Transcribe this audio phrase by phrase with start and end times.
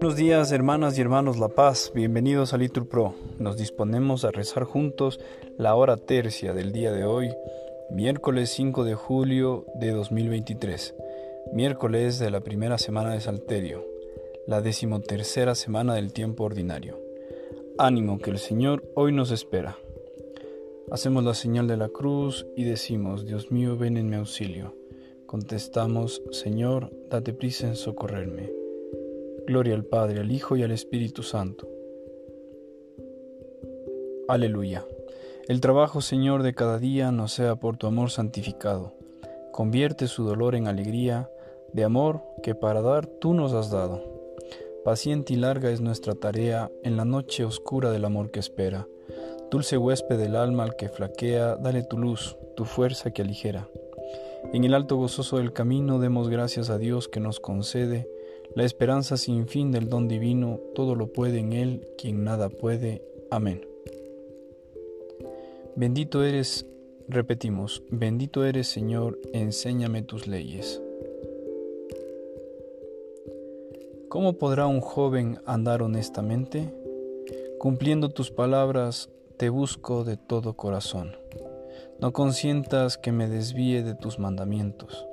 [0.00, 3.14] Buenos días hermanas y hermanos La Paz, bienvenidos a Litur Pro.
[3.38, 5.20] Nos disponemos a rezar juntos
[5.56, 7.34] la hora tercia del día de hoy,
[7.90, 10.94] miércoles 5 de julio de 2023,
[11.54, 13.86] miércoles de la primera semana de Salterio,
[14.46, 17.00] la decimotercera semana del tiempo ordinario.
[17.78, 19.78] Ánimo que el Señor hoy nos espera.
[20.90, 24.74] Hacemos la señal de la cruz y decimos, Dios mío, ven en mi auxilio.
[25.26, 28.52] Contestamos, Señor, date prisa en socorrerme.
[29.44, 31.68] Gloria al Padre, al Hijo y al Espíritu Santo.
[34.28, 34.84] Aleluya.
[35.48, 38.94] El trabajo, Señor, de cada día nos sea por tu amor santificado.
[39.52, 41.28] Convierte su dolor en alegría,
[41.72, 44.04] de amor que para dar tú nos has dado.
[44.84, 48.86] Paciente y larga es nuestra tarea en la noche oscura del amor que espera.
[49.50, 53.68] Dulce huésped del alma al que flaquea, dale tu luz, tu fuerza que aligera.
[54.52, 58.08] En el alto gozoso del camino demos gracias a Dios que nos concede
[58.54, 63.02] la esperanza sin fin del don divino, todo lo puede en Él, quien nada puede.
[63.30, 63.66] Amén.
[65.74, 66.64] Bendito eres,
[67.06, 70.80] repetimos, bendito eres Señor, enséñame tus leyes.
[74.08, 76.72] ¿Cómo podrá un joven andar honestamente?
[77.58, 81.14] Cumpliendo tus palabras, te busco de todo corazón.
[82.00, 85.06] No consientas que me desvíe de tus mandamientos.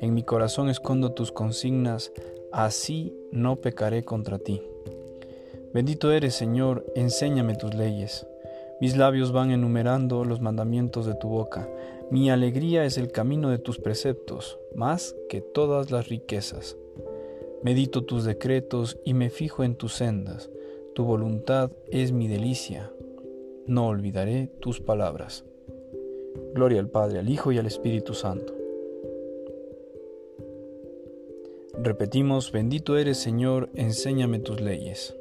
[0.00, 2.12] En mi corazón escondo tus consignas,
[2.52, 4.62] así no pecaré contra ti.
[5.72, 8.26] Bendito eres, Señor, enséñame tus leyes.
[8.80, 11.68] Mis labios van enumerando los mandamientos de tu boca.
[12.10, 16.76] Mi alegría es el camino de tus preceptos, más que todas las riquezas.
[17.62, 20.50] Medito tus decretos y me fijo en tus sendas.
[20.94, 22.90] Tu voluntad es mi delicia.
[23.66, 25.44] No olvidaré tus palabras.
[26.54, 28.60] Gloria al Padre, al Hijo y al Espíritu Santo
[31.82, 35.16] Repetimos, bendito eres Señor, enséñame tus leyes.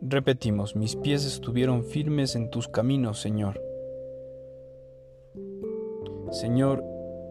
[0.00, 3.60] Repetimos, mis pies estuvieron firmes en tus caminos, Señor.
[6.30, 6.82] Señor,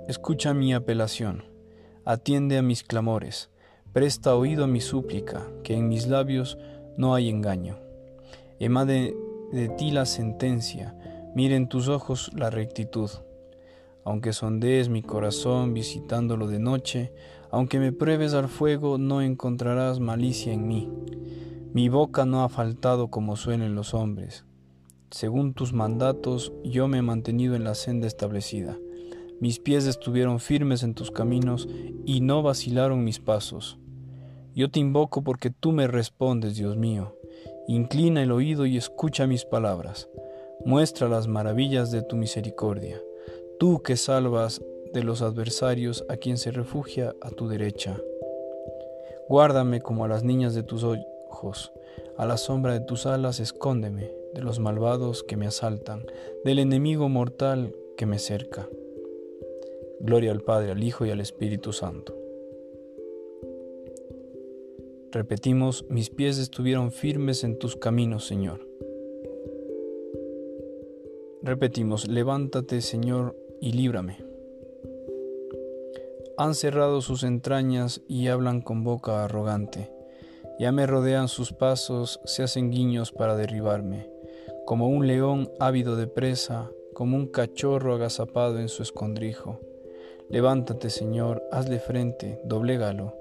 [0.07, 1.45] escucha mi apelación,
[2.06, 3.50] atiende a mis clamores,
[3.91, 6.59] presta oído a mi súplica, que en mis labios
[6.95, 7.79] no hay engaño.
[8.59, 9.16] Emade
[9.51, 10.95] de ti la sentencia,
[11.35, 13.09] mire en tus ojos la rectitud
[14.05, 17.13] aunque sondees mi corazón visitándolo de noche,
[17.51, 20.89] aunque me pruebes al fuego, no encontrarás malicia en mí.
[21.73, 24.45] Mi boca no ha faltado como suelen los hombres.
[25.11, 28.77] Según tus mandatos, yo me he mantenido en la senda establecida.
[29.39, 31.67] Mis pies estuvieron firmes en tus caminos
[32.05, 33.79] y no vacilaron mis pasos.
[34.55, 37.15] Yo te invoco porque tú me respondes, Dios mío.
[37.67, 40.09] Inclina el oído y escucha mis palabras.
[40.66, 43.01] Muestra las maravillas de tu misericordia
[43.63, 47.97] tú que salvas de los adversarios a quien se refugia a tu derecha.
[49.29, 51.72] Guárdame como a las niñas de tus ojos,
[52.18, 56.06] a la sombra de tus alas escóndeme de los malvados que me asaltan,
[56.44, 58.68] del enemigo mortal que me cerca.
[60.01, 62.13] Gloria al Padre, al Hijo y al Espíritu Santo.
[65.13, 68.72] Repetimos, mis pies estuvieron firmes en tus caminos, Señor.
[71.44, 74.24] Repetimos, levántate, Señor, y líbrame.
[76.38, 79.92] Han cerrado sus entrañas y hablan con boca arrogante.
[80.58, 84.09] Ya me rodean sus pasos, se hacen guiños para derribarme,
[84.66, 89.60] como un león ávido de presa, como un cachorro agazapado en su escondrijo.
[90.30, 93.18] Levántate, Señor, hazle frente, doblégalo,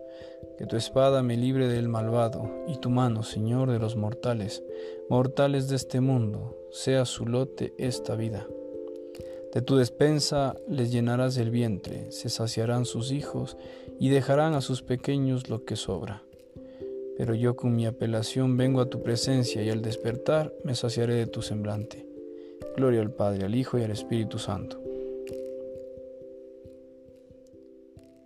[0.56, 4.62] que tu espada me libre del malvado, y tu mano, Señor, de los mortales,
[5.08, 8.48] mortales de este mundo, sea su lote esta vida.
[9.52, 13.58] De tu despensa les llenarás el vientre, se saciarán sus hijos
[14.00, 16.22] y dejarán a sus pequeños lo que sobra.
[17.18, 21.26] Pero yo con mi apelación vengo a tu presencia y al despertar me saciaré de
[21.26, 22.06] tu semblante.
[22.74, 24.80] Gloria al Padre, al Hijo y al Espíritu Santo.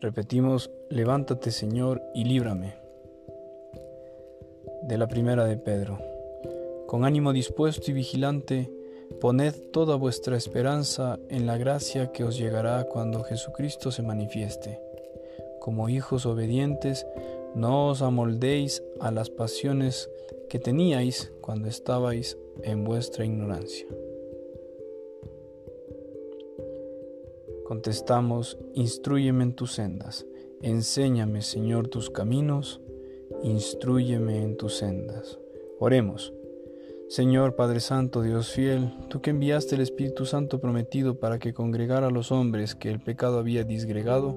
[0.00, 2.76] Repetimos, levántate Señor y líbrame.
[4.84, 6.15] De la primera de Pedro.
[6.86, 8.70] Con ánimo dispuesto y vigilante,
[9.20, 14.78] Poned toda vuestra esperanza en la gracia que os llegará cuando Jesucristo se manifieste.
[15.58, 17.06] Como hijos obedientes,
[17.54, 20.10] no os amoldéis a las pasiones
[20.50, 23.86] que teníais cuando estabais en vuestra ignorancia.
[27.64, 30.26] Contestamos, instruyeme en tus sendas,
[30.60, 32.82] enséñame, Señor, tus caminos,
[33.42, 35.38] instruyeme en tus sendas.
[35.80, 36.32] Oremos.
[37.08, 42.08] Señor Padre Santo, Dios fiel, tú que enviaste el Espíritu Santo prometido para que congregara
[42.08, 44.36] a los hombres que el pecado había disgregado,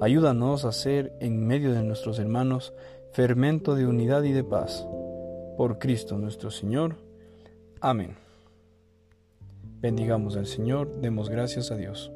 [0.00, 2.72] ayúdanos a ser, en medio de nuestros hermanos,
[3.12, 4.86] fermento de unidad y de paz.
[5.56, 6.96] Por Cristo nuestro Señor.
[7.80, 8.16] Amén.
[9.80, 12.12] Bendigamos al Señor, demos gracias a Dios.